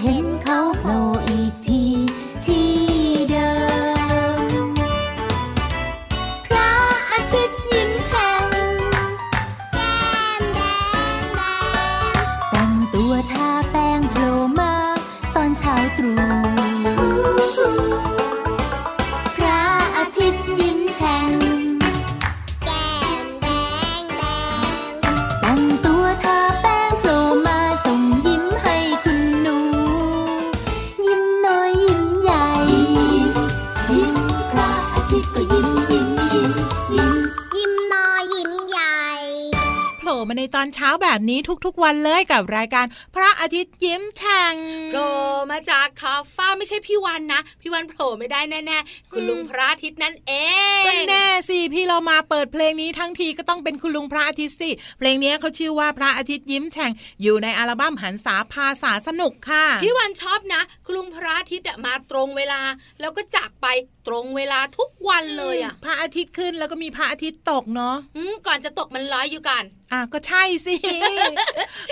[0.00, 0.37] 変
[41.30, 44.54] นี้ทุกๆวันเลยกับรายการพระอาทิตย์ยิ้มแฉ่ง
[44.90, 45.08] โผล่
[45.50, 50.32] มาจากขอบฟ้าไม่ใช่พี่วันนะ พี่วันโผล่ไม่ได้แน่ๆคุณลุงพระอาทิตย์นั่นเอ
[50.80, 56.92] งก็แน่สิพี่เรามาเปิดเพลงนี้ทั้งทีก็ต้องเป็นคุณลุงพระอาทิตย์สิเพลงนี้เขาชื่อว่าพระอาทิตย์ยิ้มแฉ่ง
[57.22, 62.60] อยู่ในอัลบั้มหันษาภาษาสนุกค่ะพี่วันชอบนะ คุณลุงพระอาทิตย์มาตรงเวลา
[63.00, 63.66] แล้วก็จากไป
[64.08, 67.96] ตรงเวลาทุกวันเลยอะพระอาทิตย์ขึ้นแล้วก็มีพระอาทิตย์ตกเนาะ
[68.46, 70.76] ก่อนจะตกมันลอยอยู่กันอะก็ใช่สิ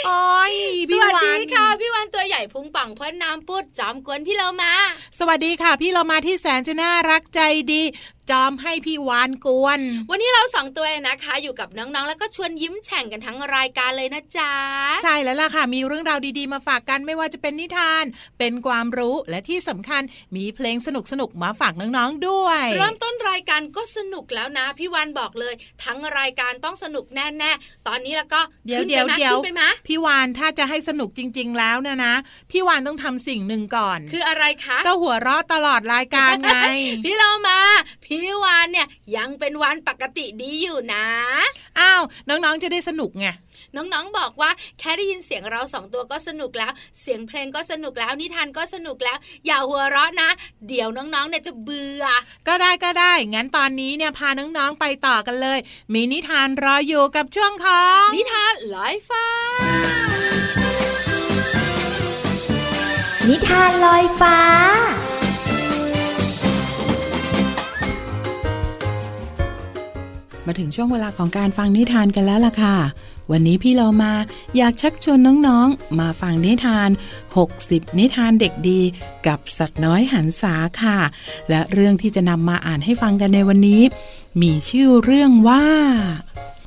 [0.07, 0.55] โอ้ย
[0.89, 4.73] พี่วันสวัสดีค่ะ พี่วันตัวใหญ่พุงปังพ่นน้ำปุดจอมกวนพี่เรามา
[5.19, 7.41] สวัสดีค่ะ พี่เรามาที่แสนจะน่ารักใจ
[7.73, 7.83] ดี
[8.31, 14.53] จอมให้พี่วานกวน วันนี้เราสองตัวนะคะ อยู่กับน้องๆ แล้วก็ชวนยิ้มแฉ่งกันทั้งรายการเลยนะจ๊ะ
[15.03, 18.05] ใช่แล้วล่ะค่ะ มีเรื่องราวดีๆมาฝากกันไม่ว่าจะเป็นนิทาน
[18.39, 20.03] เป็นความรู้และที่สำคัญ
[20.37, 20.89] มีเพลงส
[21.21, 25.55] นุกๆมาฝากน้องๆด้วย เริ่มต้นรายการก็สนุกแล้วนะพี่วานบอกเลย
[25.85, 29.37] ทั้งรายการต้องสนุกแน่ๆตอนนี้แล้วก็เดี๋ยวเดี๋ยวเดี๋ยว
[29.89, 32.15] พี่วานถ้าจะให้สนุกจริง ๆ แล้วเนี่ยนะ
[32.51, 36.59] พี่วานต้องทำสิ่งหนึ่งก่อน คืออะไรคะก็หัวเราะตลอดรายการไง
[37.05, 37.59] พี่เรามา
[38.05, 41.07] พี่วานเนี่ยยังเป็นวันปกติดีอยู่นะ
[41.79, 43.27] อ้าว น้องๆจะได้สนุกไง
[43.77, 50.31] น้องๆบอกว่าแค่ได้ยินเสียงเราสองตัวก็สนุกแล้ว เสียงเพลงก็สนุกแล้วนิทานก็สนุกแล้ว อย่าหัวเราะนะ
[50.69, 52.05] เดี๋ยวน้องๆเนี่ยจะเบื่อ
[52.49, 55.59] ก็ได้ก็ได้ งั้นตอนนี้เนี่ยพาน้องๆไปต่อกันเลย
[55.95, 59.27] มีนิทานรออยู่กับช่วงของนิทานลอยฟ้า
[63.29, 64.37] นิทานลอยฟ้า
[70.47, 72.77] มาถึงช่วงเวลาของการฟังนิทานกันแล้วล่ะค่ะ
[73.31, 74.13] วันนี้พี่เรามา
[74.57, 76.89] อยากชักชวนน้องๆ มาฟังนิทาน
[77.45, 78.81] 60 นิทานเด็กดี
[79.27, 80.99] กับสัตว์น้อยหันษาค่ะ
[81.49, 83.83] และเรื่องที่จะนำมาอ่านให้ฟังกันในวันนี้
[84.43, 85.65] มีชื่อเรื่องว่า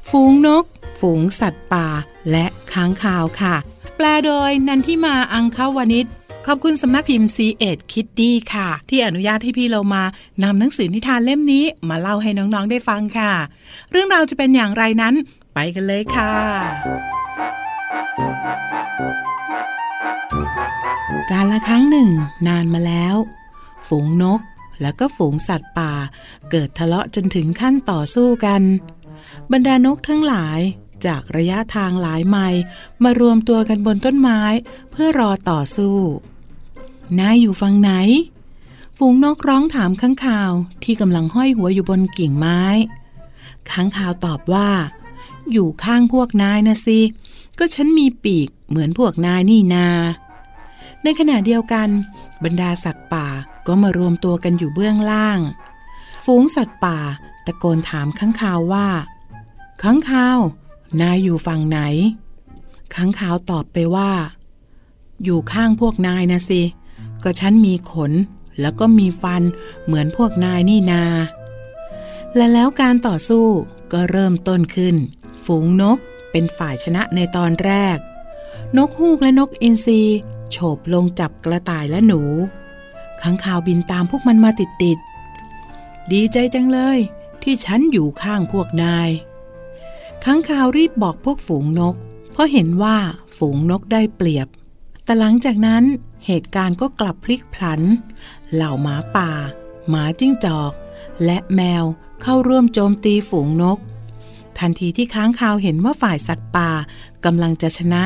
[0.10, 0.66] ฝูงนก
[1.00, 1.88] ฝูงสัตว์ป่า
[2.32, 3.56] และค้างคาวค่ะ
[3.96, 6.06] แปลโดยนันทิมาอังคาวนิช
[6.52, 10.04] ขอบคุณสำนักพิมพ์ซีเอ็ดคิดดีค่ะ ที่อนุญาตให้พี่เรามา
[10.44, 13.34] นำหนังสือนิทานเล่มนี้มาเล่าให้น้องๆได้ฟังค่ะ
[13.92, 15.14] เรื่องราวจะเป็นอย่างไรนั้น
[15.54, 16.34] ไปกันเลยค่ะ
[21.32, 22.10] การละครั้งหนึ่ง
[22.48, 23.16] นานมาแล้ว
[23.88, 24.42] ฝูงนก
[24.82, 25.94] แล้วก็ฝูงสัตว์ป่า
[26.52, 28.62] เกิดทะเลาะจนถึงขั้นต่อสู้กัน
[29.52, 30.60] บรรดานกทั้งหลาย
[31.06, 32.62] จากระยะทางหลายไมล์
[33.04, 34.42] มารวมตัวกันบนต้นไม้
[34.92, 35.98] เพื่อรอต่อสู้
[37.20, 37.92] นายอยู่ฝั่งไหน
[38.98, 40.52] ฝูงนกร้องถามข้างข่าว
[40.84, 42.62] ที่กำลังห้อยหัวอยู่บนกิ่งไม้
[43.70, 44.70] ค้างข่าวตอบว่า
[45.52, 47.00] อยู่ข้างพวกนายนะสิ
[47.60, 49.88] ก็ฉันมีปีกเหมือนพวกนายนี่นา
[51.04, 51.88] ในขณะเดียวกัน
[52.44, 53.28] บรรดาสัตว์ป่า
[53.68, 55.40] ก็มารวมตัวกันอยู่เบื้องล่าง
[56.26, 56.98] ฝูงสัตว์ป่า
[57.46, 58.88] ตะโกนถามข้างข่าวว่า
[59.84, 60.40] ข้างข่าว
[61.02, 61.80] นายอยู่ฝั่งไหน
[62.96, 64.12] ข้างข่าวตอบไปว่า
[65.24, 66.62] อยู่ข้างพวกนายนะสิ
[67.24, 68.12] ก็ฉันมีขน
[68.62, 69.42] แล้วก็มีฟัน
[69.86, 71.04] เหมือนพวกนายนี่นา
[72.36, 73.48] และแล้วการต่อสู้
[73.94, 74.96] ก็เริ่มต้นขึ้น
[75.46, 75.98] ฝูงนก
[76.32, 77.98] เป็นฝ่ายชนะในตอนแรก
[78.78, 80.02] นกฮูกและนกอินทรี
[80.52, 82.22] โฉบลงจับกระต่ายและหนู
[83.22, 84.98] ขังข่าวบินตามพวกมันมาติดติด
[86.12, 87.00] ดีใจจังเลย
[87.44, 89.10] ที่ฉันอยู่ข้างพวกนาย
[90.26, 91.96] ขังข่าวรีบบอกพวกฝูงนก
[92.32, 92.98] เพราะเห็นว่า
[93.38, 94.48] ฝูงนกได้เปรียบ
[95.10, 95.84] แต่หลังจากนั้น
[96.26, 97.82] เหตุการณ์ก็กลับพลิกพลัน
[98.54, 99.32] เหล่าหมาป่า
[99.90, 100.74] หมาจิ้งจอก
[101.26, 101.84] และแมว
[102.22, 103.78] เข้าร่วมโจมตีฝูงนก
[104.60, 106.70] ทันทีที่ค้างคาวเห็นว่าฝ่ายสัตว์ป่า
[107.26, 108.04] กำลังจะชนะ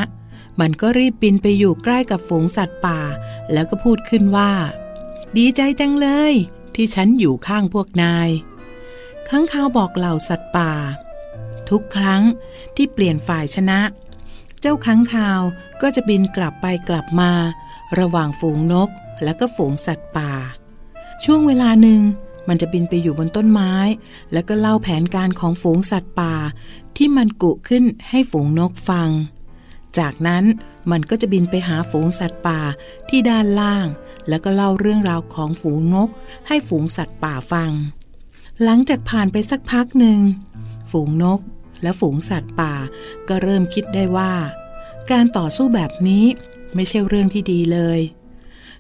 [0.60, 3.00] มันก็รีบบินไปอยู่ใกล้กับฝูงสัตว์ป่า
[3.52, 4.52] แล้วก็พูดขึ้นว่า
[5.38, 6.34] ดีใจจังเลย
[6.76, 8.30] ที่ฉันอยู่ข้างพวกนาย
[9.30, 10.72] ค้างคาวบอกเหล่าสัตว์ป่า
[11.70, 12.22] ทุกครั้ง
[12.76, 13.80] ที่เปลี่ยนฝ่ายชนะ
[14.66, 15.42] เจ้าค้างคาว
[15.82, 17.32] ก็จะบินกลับไปกลับมา
[18.00, 18.90] ระหว่างฝูงนก
[19.24, 20.32] และก็ฝูงสัตว์ป่า
[21.24, 22.02] ช่วงเวลาหนึ่ง
[22.48, 23.74] มันจะบินไปอยู่บนต้นไม้
[24.34, 26.34] แล้วก็เล่าแผนการของฝูงสัตว์ป่า
[26.98, 29.10] ที่มันกุขึ้นให้ฝูงนกฟัง
[29.98, 30.44] จากนั้น
[30.92, 32.60] มันก็จะบินไปหาฝูงสัตว์ป่า
[33.10, 33.88] ที่ด้านล่าง
[34.28, 36.10] แล้วก็เล่าเรื่องราวของฝูงนก
[36.48, 37.72] ให้ฝูงสัตว์ป่าฟัง
[38.64, 40.20] หลังจากผ่านไปสักพักหนึ่ง
[40.92, 41.42] ฝูงนก
[41.84, 42.74] และฝูงสัตว์ป่า
[43.28, 44.34] ก็เริ่มคิดได้ว่า
[45.12, 46.26] การต่อสู้แบบนี้
[46.76, 48.00] ไม่ใช่เรื่องที่ดีเลย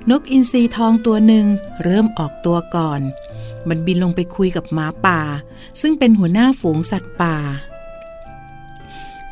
[0.10, 1.46] นกอินทรีทองตัวหนึ่ง
[1.84, 3.02] เริ่มออกตัวก่อน
[3.68, 5.22] มันบินลงไปคุยกับหมาป่า
[5.82, 7.36] ซึ่งเป็นหัวหน้าฝูงสัตว์ป่า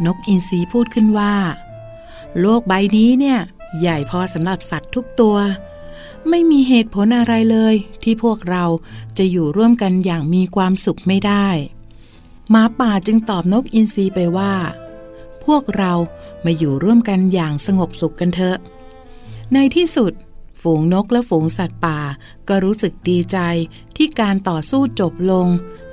[0.06, 1.34] นกอินทรีพูดขึ้นว่า
[2.40, 3.40] โลกใบนี้เนี่ย
[3.80, 5.38] ใหญ่พอสำหรับสัตว์ทุกตัว
[6.30, 8.66] ไม่มีเหตุผลอะไรเลย ที่พวกเรา
[9.18, 11.48] จะอยู่ร่วมกันอย่างมีความสุขไม่ได้
[12.52, 14.54] หมาป่าจึงตอบนกอินทรีไปว่า
[15.46, 15.94] พวกเรา
[16.46, 18.58] มาอยู่ร่วมกันอย่างสงบสุขกันเถอะ
[19.54, 20.14] ในที่สุด
[20.62, 22.00] ฝูงนกและฝูงสัตว์ป่า
[22.48, 23.38] ก็รู้สึกดีใจ
[23.96, 25.48] ที่การต่อสู้จบลง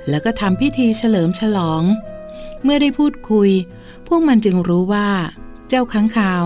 [0.09, 1.83] แล้วก็ทำพิธีเฉลิมฉลอง
[2.63, 3.49] เมื่อได้พูดคุย
[4.07, 5.09] พวกมันจึงรู้ว่า
[5.67, 6.43] เจ้าค้างคาว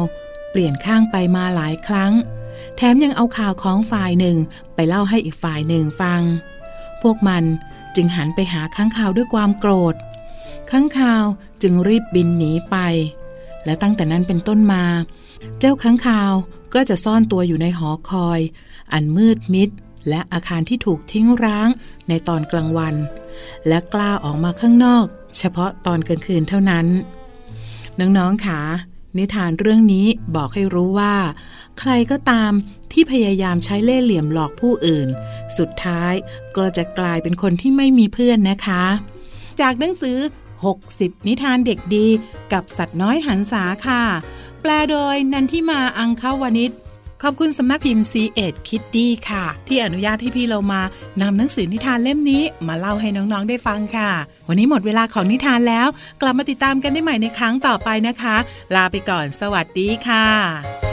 [0.52, 2.14] เปลี่ยนข้างไปมาหลายครั้ง
[2.76, 4.38] แถมยังเอาข่าวของฝ่ายหนึ่ง
[4.76, 6.22] ไปเล่าให้อีกฝ่ายหนึ่งฟัง
[7.02, 7.44] พวกมัน
[7.96, 9.96] จึงหันไปหาค้างคาวด้วยความโกรธ
[10.72, 11.26] ค้างคาว
[11.62, 12.78] จึงรีบบินหนีไป
[13.66, 14.84] และตั้งแต่นั้นเป็นต้นมา
[15.60, 16.32] เจ้าค้างคาว
[16.74, 18.40] ก็จะซ่อนตัวอยู่ในหอคอย
[18.94, 19.70] อันมืดมิด
[20.10, 21.70] และอาคารที่ถูกทิ้งร้าง
[22.08, 22.96] ในตอนกลางวัน
[23.68, 25.06] และกล้าออกมาข้างนอก
[25.38, 26.88] เฉพาะตอนกลางคืนเท่านั้น
[28.00, 28.60] น้องๆค่ะ
[29.18, 30.06] นิทานเรื่องนี้
[30.36, 31.14] บอกให้รู้ว่า
[31.80, 32.52] ใครก็ตาม
[32.92, 35.08] ที่พยายามใช้เล่ห์เหลี่ยมหลอกผู้อื่น
[35.58, 36.14] สุดท้าย
[36.58, 38.84] ก็จะกลายเป็นคนที่ไม่มีเพื่อนนะคะ
[39.62, 40.18] จากหนังสือ
[40.74, 42.08] 60 นิทานเด็กดี
[42.54, 44.04] กับสัตว์น้อยหันษาค่ะ
[44.62, 46.72] แปลโดยนันทิมาอังคาวนิช
[47.24, 50.82] ขอบคุณสำนักพิมพ์ c ีเอ็ดคิตตี้ค่ะ ที่อนุญาตให้พี่เรามา
[51.22, 54.12] นำหนังสือนิทานเล่มนี้มาเล่าให้น้องๆได้ฟังค่ะ
[54.48, 55.88] วันนี้หมดเวลาของนิทานแล้ว
[56.22, 58.36] กลับมาติดตามกันได้ใหม่ในครั้งต่อไปนะคะ
[58.76, 60.93] ลาไปก่อนสวัสดีค่ะ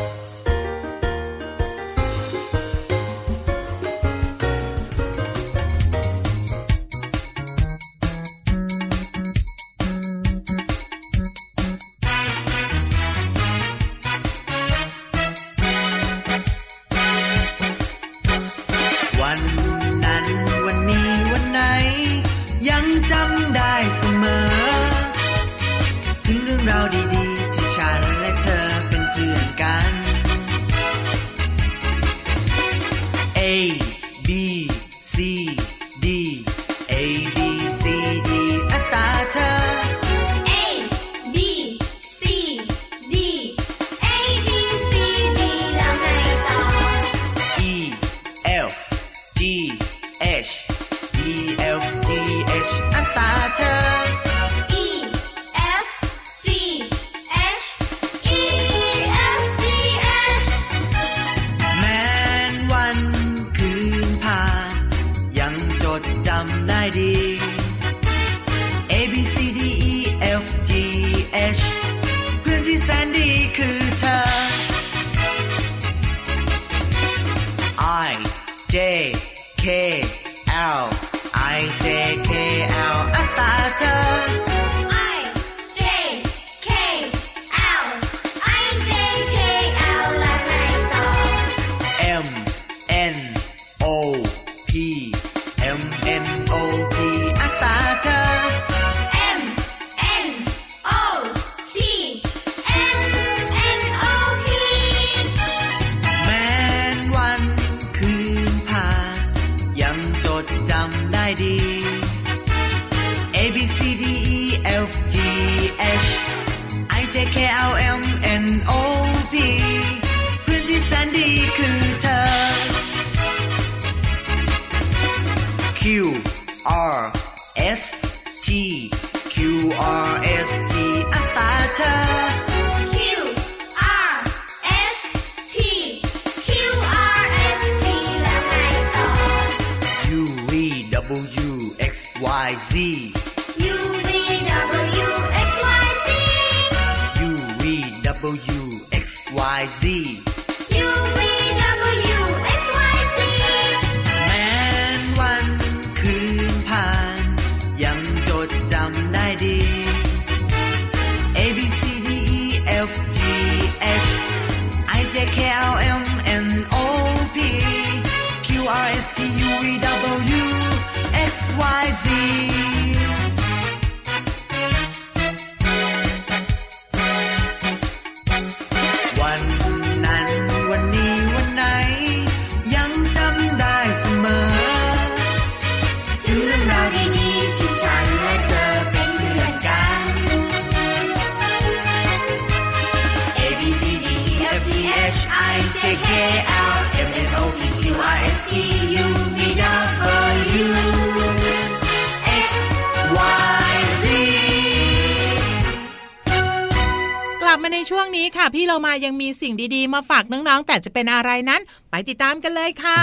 [207.63, 213.01] มาในช่วงนี้ค่ะ พี่เรามายังมีสิ่งดีๆ มาฝากน้องๆ แต่จะเป็นอะไรนั้น ไปติดตามกันเลยค่ะ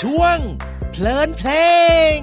[0.00, 0.38] ช่วง
[0.90, 1.50] เพลินเพล
[2.16, 2.18] ง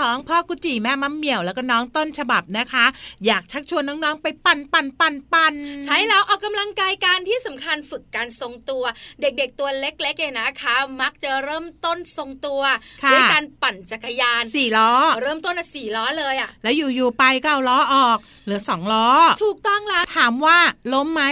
[0.00, 2.84] ของพ่อกุจิแม่มัมเหมี่ยวแล้วก็น้องต้นฉบับนะคะ
[3.26, 5.54] อยากชักชวนน้องๆไปปั่นปั่นปั่นปั่น
[5.84, 8.84] ใช้แล้วออกกำลังกายการที่สำคัญฝึกการทรงตัว
[9.20, 12.62] เด็กๆตัวเล็กๆเนี่ยนะคะ มักจะเริ่มต้นทรงตัว
[13.04, 14.92] ค่ะด้วยการปั่นจักรยานสี่ล้อ
[15.22, 19.08] เริ่มต้นอะสี่ล้อเลยอะ แล้วอยู่ๆไปก็เอาล้อออกเหลือสองล้อ
[19.44, 20.58] ถูกต้องแล้วถามว่า
[20.94, 21.22] ล้มไหม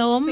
[0.00, 0.22] ล้ม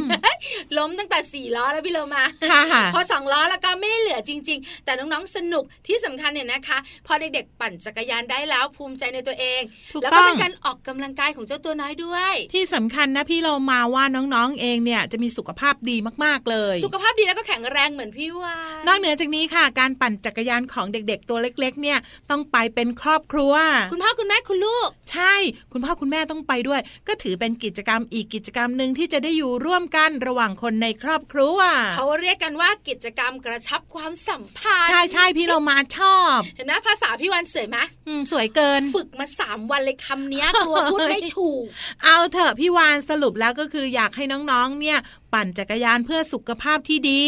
[0.79, 2.25] ล้มตั้งแต่สี่ล้อแล้วพี่โลมา
[2.73, 9.61] ค่ะพอสองล้อแล้วก็ไม่เหลือจริง ๆ แต่น้องๆสนุกที่สำคัญเนี่ยนะคะ พอเด็กๆปั่นจักรยานได้แล้วภูมิใจในตัวเอง
[9.93, 21.99] ถูกแล้วต้ก็องเป็นการออกกำลังกายของเจ้าตัวน้อยด้วย ที่สำคัญนะพี่เรามาว่าน้องๆเองเนี่ยจะมีสุขภาพดีมากๆเลย สุขภาพดีแล้วก็แข็งแรงเหมือนพี่วานนอกเหนือจากนี้ค่ะ การปั่นจักรยานของเด็ก ๆ ตัวเล็ก ๆ เนี่ย
[22.31, 23.55] ต้องไปเป็นครอบครัว
[23.93, 25.35] คุณพ่อคุณแม่คุณลูก ใช่
[25.73, 31.59] คุณพ่อคุณแม่ต้องไปด้วย ก็ถือเป็นกิจกรรมอีกกิจกรรมหนึ่งที่จะได้อยู่ร่วมกันระหว่างคนในครอบครัว
[31.97, 41.65] เขาเรียกกันว่ากิจกรรมกระชับความสัมพันธ์ใช่ใช่พี่เรามาชอบ เห็นไหมภาษาพี่วันสวยไหมอืมสวยเกิน ฝึกมาสามวันเลยคำเนี้ยกลัวพูดไม่ถูก
[42.05, 44.99] เอาเถอะพี่วานสรุปแล้วก็คืออยากให้น้องๆเนี่ย
[45.35, 47.23] ปั่นจักรยานเพื่อสุขภาพที่ดี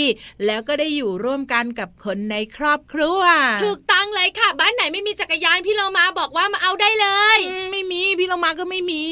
[0.46, 3.20] แล้วก็ได้อยู่ร่วมกันกับคนในครอบครัว
[3.64, 9.04] ถูกต้องเลยค่ะ บ้านไหนไม่มีจักรยานพี่เรามาบอกว่ามาเอาได้เลยอืมไม่มีพี่เรามาก็ไม่มี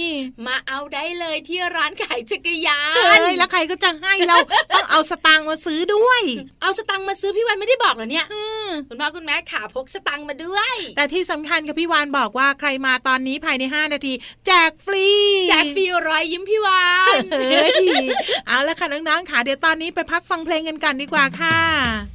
[0.46, 4.36] มาเอาได้เลยที่ร้านขายจักรยาเฮ้นยแล้วใครก็จะให้เรา
[4.74, 6.22] ต้องเอาสตางค์มาซื้อด้วย
[6.62, 14.12] เอาสตังค์มาซื้อพี่วันไม่ได้บอกเหรอเนี่ยอืมคุณพ่อคุณแม่ขาพกสตังค์มาด้วย แต่ที่สำคัญกับพี่วานบอกว่าใครมาตอนนี้ภายใน 5 นาที
[14.46, 15.06] แจกฟรี
[15.48, 16.82] แจกฟรีรอยยิ้มพี่วา
[17.14, 18.06] นเฮ้ย
[18.48, 22.13] เอาละค่ะน้องๆค่ะเดี๋ยวตอนนี้ไปพักฟังเพลงกันกันดีกว่าค่ะ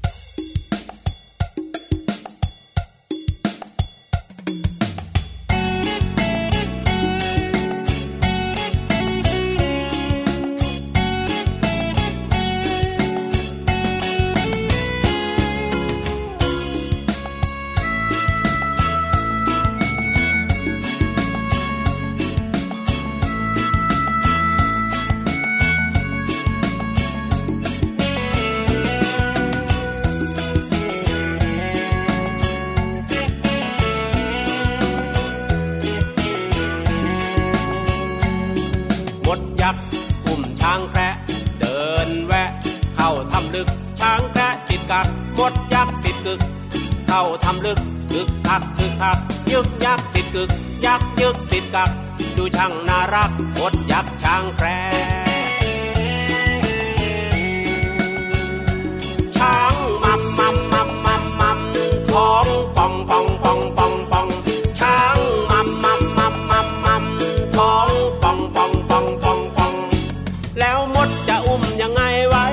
[70.57, 72.45] แล้วมดจะอุ้มยังไงไว้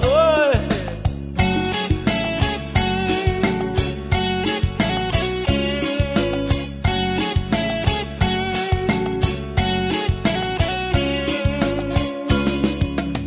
[0.00, 0.52] เอ้ย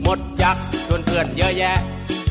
[0.04, 1.78] หมดยักษ์ชวนเพื่อนเยอะแยะ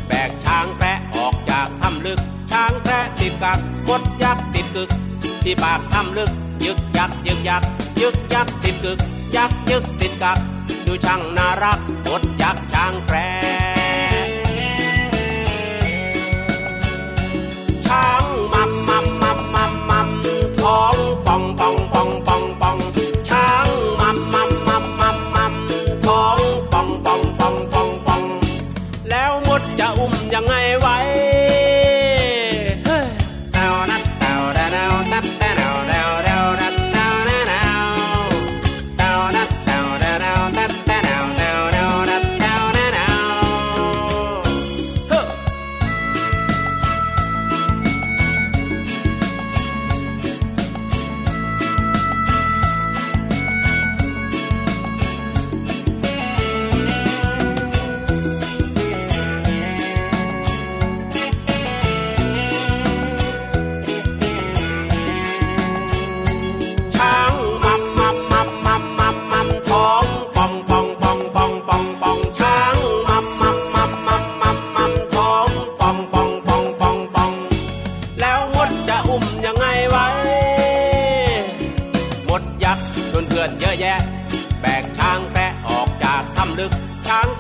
[0.09, 4.91] แบกช้างแพะออกจากถ้ำลึก ช้างแพะติดกักหมดยักษ์ติดกึก
[5.43, 6.31] ที่ปากถ้ำลึก
[6.65, 7.63] ยึกยักยึกยัก
[8.01, 8.99] ยึกยักติดกึก
[9.37, 10.39] ยักยึกติดกัก
[10.87, 13.17] ดูช่างน่ารักหมดยักษ์ช้างแคร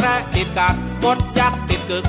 [0.07, 2.05] คระติดกัดมดยักษ์ติดกึก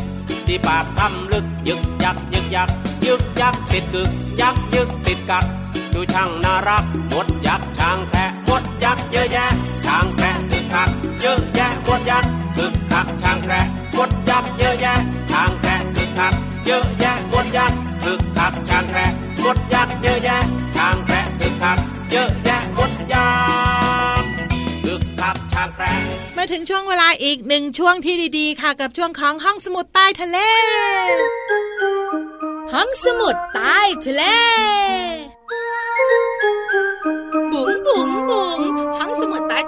[0.47, 2.69] ที่ปากทำลึกยึกยักยึกยัก
[3.05, 4.09] ยึกยักติดกึก
[4.41, 5.45] ยักยึกติดกัด
[5.93, 9.45] ดูช่างน่ารักมดยักษ์ช้างแคระมดยักษ์เยอะแยะ
[9.85, 10.89] ช้างแคระคึกคัก
[11.21, 13.61] เยอะแยะมดยักษ์คึกคักช้างแคระ
[13.97, 14.93] มดยักษ์เยอะแยะ
[15.31, 16.33] ช้างแคระคึกคัก
[16.65, 19.05] เยอะแยะมดยักษ์คึกคักช้างแคระ
[19.43, 20.37] มดยักษ์เยอะแยะ
[20.75, 21.77] ช้างแคระคึกคัก
[22.11, 23.27] เยอะแยะมดยั
[23.61, 23.66] กษ์
[25.27, 25.83] คึกคักช้างแร
[26.37, 30.37] มาถึงช่วงเวลาอีกหนึ่งช่วงที่ดี ๆ ค่ะ กับช่วงของห้องสมุดใต้ทะเล
[32.73, 34.23] ห้องสมุดใต้ทะเล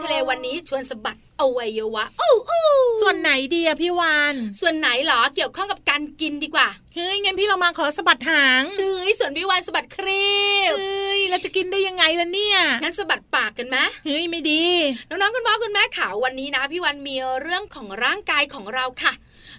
[0.04, 2.66] ทะเลวันนี้ชวนสะบัดอวัยวะอู้อู้
[3.02, 10.34] ส่วนไหนดีอะพี่วานส่วนไหนเหรอเกี่ยวข้องกับการกินดีกว่าเฮ้ยงั้นพี่เรามาขอสะบัดหางเฮ้ยส่วนพี่วานสะบัดครี
[10.72, 14.64] บเฮ้ยแล้วจะกินได้ยังไงล่ะเนี่ยงั้นสะบัดปากกันไหมเฮ้ยไม่ดี
[15.10, 19.14] น้องๆคุณพ่อคุณแม่ข่าววันนี้นะ พี่วันมีเรื่องของร่างกายของเราค่ะ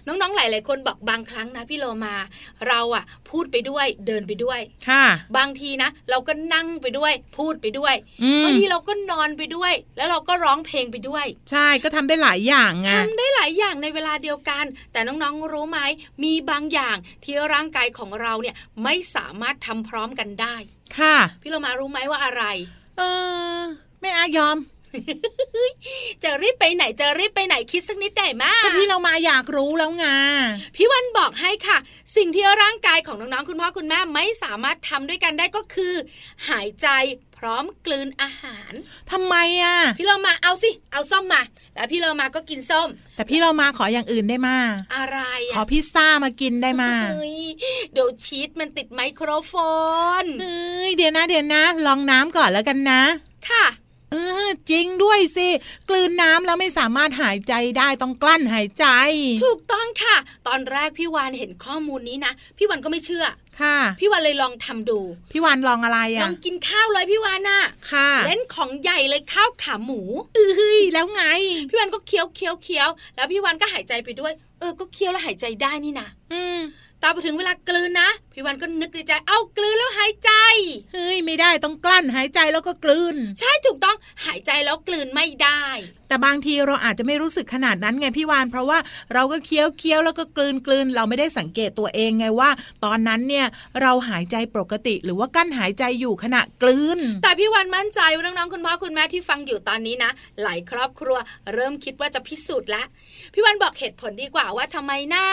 [0.07, 2.15] น้องๆหลาย ๆ คนบอกบางครั้งนะพี่โลมา
[2.67, 4.59] เราอะพูดไปด้วยเดินไปด้วย
[4.89, 5.05] ค่ะ
[5.37, 15.79] บางทีนะ เราก็นั่งไปด้วย พูดไปด้วยอืมบางทีเราก็นอนไปด้วย แล้วเราก็ร้องเพลงไปด้วย ใช่ก็ทำได้หลายอย่างไงทำได้หลายอย่างในเวลาเดียวกัน แต่น้องๆรู้ไหม
[16.23, 20.55] มีบางอย่างที่ร่างกายของเราเนี่ยไม่สามารถทำพร้อมกันได้
[20.97, 22.43] ค่ะ พี่โลมารู้ไหมว่าอะไร
[22.97, 23.01] เอ
[23.59, 23.61] อ
[24.01, 24.57] ไม่อายอม
[26.23, 30.05] จะรีบไปไหนจะรีบไปไหนคิดสักนิดได้ไหมก็พี่เรามาอยากรู้แล้วไง
[30.75, 31.77] พี่วันบอกให้ค่ะ
[32.15, 35.93] สิ่งที่ร่างกายของน้องๆคุณพ่อคุณแม่ไม่สามารถทำด้วยกันได้ก็คือ
[36.49, 36.87] หายใจ
[37.37, 38.73] พร้อมกลืนอาหาร
[39.11, 41.41] ทำไมอะ พี่เรามาเอาสิเอาส้มมา
[41.75, 44.57] แล้วพี่เรามาก็กินส้ม แต่พี่เรามาขออย่างอื่นได้มา
[44.95, 45.19] อะไร
[45.55, 47.39] ขออะพิซซ่ามากินได้มาเฮ้ย
[47.93, 49.53] เดี๋ยวชีสมันติดไมโครโฟ
[50.23, 53.01] นเฮ้ยเดี๋ยวนะเดี๋ยวนะ ลองน้ำก่อนแล้วกันนะ
[53.49, 53.65] ค่ะ
[54.11, 55.47] เออจริงด้วยสิ
[55.89, 58.85] กลืนน้ำแล้วไม่สามารถหายใจได้ต้องกลั้นหายใจ
[59.43, 63.25] ถูกต้องค่ะ ตอนแรกพี่วานเห็นข้อมูลนี้นะพี่วันก็ไม่เชื่อ
[63.61, 64.99] ค่ะ พี่วานเลยลองทำดู
[65.31, 70.01] พี่วานลองอะไรลอะองกินข้าวเลยพี่วานน่ะค่ะ เล่นของใหญ่เลยข้าวขาหมู
[70.35, 71.23] เอ้ยแล้วไง
[71.69, 76.59] พี่วันก็เคี้ยวเคี้ยวเคี้ยวแล้วพี่วันก็หายใจไปด้วย เออก็เคี้ยวแล้วหายใจได้นี่นะอืม
[77.01, 80.31] ตอนไปถึงเวลากลืนนะพี่วันก็นึกในใจ เอ้ากลืนแล้วหายใจ
[80.93, 85.63] เฮ้ยไม่ได้ต้องกลั้นหายใจแล้วก็กลืน ใช่ถูกต้องหายใจแล้วกลืนไม่ได้
[86.07, 88.79] แต่บางทีเราอาจจะไม่รู้สึกขนาดนั้นไงพี่วานเพราะว่า
[89.13, 92.49] เราก็เคี้ยวเคี้ยวแล้วก็กลืนกลืนเราไม่ได้สังเกตตัวเองไงว่า
[92.85, 93.45] ตอนนั้นเนี่ย
[93.81, 100.11] เราหายใจปกติ หรือว่ากั้นหายใจอยู่ขณะกลืน แต่พี่วันมั่นใจว่าน้องๆคุณพ่อคุณแม่ที่ฟังอยู่ตอนนี้นะ
[100.43, 101.17] หลายครอบครัว
[101.53, 102.83] เริ่มคิดว่าจะพิสูจน์ละ
[103.33, 105.25] พี่วันบอกเหตุผลดีกว่าว่าทำไมหน้า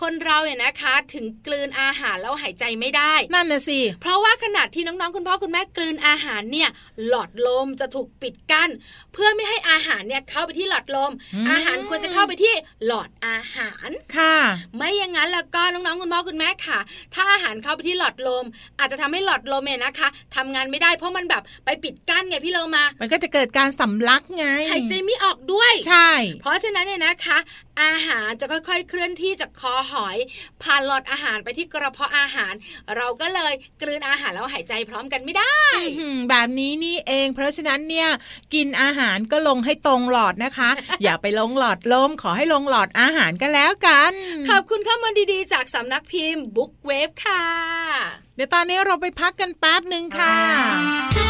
[0.00, 6.68] คนเราเนี่ยนะคะ ถึงกลืนอาหารแล้วหายใจไม่ได้ นั่นน่ะสิ เพราะว่าขณะที่น้องๆ คุณพ่อคุณแม่กลืนอาหารเนี่ย
[7.08, 8.70] หลอดลมจะถูกปิดกั้น
[9.12, 11.12] เพื่อไม่ให้อาหารเนี่ยเข้าไปที่หลอดลม
[11.50, 12.54] อาหารควรจะเข้าไปที่
[12.86, 14.36] หลอดอาหารค่ะ
[14.76, 16.78] ไม่อย่างนั้นแล้วก็น้องๆ คุณพ่อคุณแม่ค่ะ
[17.14, 18.44] ถ้าอาหารเข้าไปที่หลอดลม
[18.78, 27.38] อาจจะทำให้หลอดลมเนี่ยนะคะทำงานไม่ได้เพราะมันแบบไปปิดกั้นไงพี่เรามา มันก็จะเกิดการสำลักไงหายใจไม่ออกด้วย ใช่ เพราะฉะนั้นเนี่ยนะคะ
[27.80, 30.16] อาหารจะค่อยๆ เคลื่อนที่จากคอหอย
[30.62, 32.54] ผ่านหลอดอาหารไปที่กระเพาะอาหาร
[32.96, 38.08] เราก็เลยกลืนอาหารแล้วหายใจพร้อมกันไม่ได้อื้อหือแบบนี้นี่เอง เพราะฉะนั้นเนี่ย
[38.54, 40.70] กินอาหารก็ลงให้ตรงหลอดนะคะ
[41.02, 44.12] อย่าไปลงหลอดลมขอให้ลงหลอดอาหารกันแล้วกัน
[44.48, 47.44] ขอบคุณข้อมูลดีๆ จากสำนักพิมพ์บุ๊กเวฟค่ะ
[48.36, 51.21] เดี๋ยวตอนนี้เราไปพักกันแป๊บหนึ่งค่ะ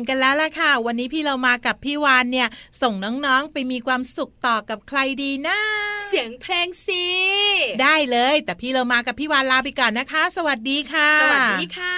[0.00, 2.48] านกันแล้วล่ะค่ะ วันนี้พี่เรามากับพี่วานเนี่ย
[2.82, 5.58] ส่งน้องๆไปมีความสุขต่อกับใครดีนะ
[6.08, 7.04] เสียงเพลงสิ
[7.82, 11.96] ได้เลย แต่พี่เรามากับพี่วานลาไปก่อนนะคะ สวัสดีค่ะ สวัสดีค่ะ